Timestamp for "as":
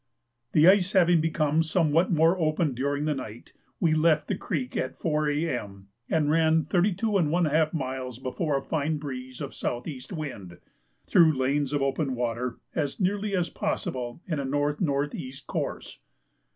12.73-12.99, 13.35-13.49